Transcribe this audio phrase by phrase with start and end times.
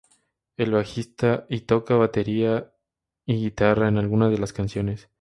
[0.57, 2.73] Es el bajista y toca batería
[3.23, 5.09] y guitarra en algunas de las canciones.